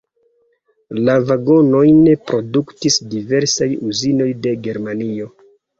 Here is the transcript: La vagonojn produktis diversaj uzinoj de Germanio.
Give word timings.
La 1.09 1.17
vagonojn 1.27 2.01
produktis 2.31 2.99
diversaj 3.15 3.71
uzinoj 3.93 4.33
de 4.45 4.61
Germanio. 4.69 5.35